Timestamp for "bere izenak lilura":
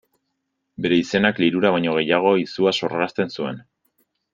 0.85-1.73